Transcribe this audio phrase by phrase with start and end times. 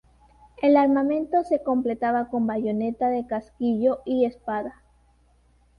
[0.63, 4.81] El armamento se completaba con bayoneta de casquillo y espada.